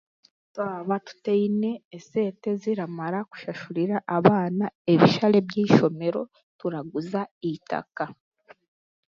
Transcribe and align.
twaba 0.53 0.95
tutaine 1.05 1.71
esente 1.97 2.47
ziramara 2.61 3.19
kushashurira 3.29 3.95
abaana 4.17 4.65
ebishare 4.91 5.39
by'eishomero 5.49 6.21
turaguza 6.59 7.21
eitaka 7.47 8.05